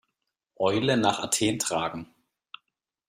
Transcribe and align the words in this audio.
Eulen 0.55 0.99
nach 1.01 1.19
Athen 1.19 1.59
tragen. 1.59 2.09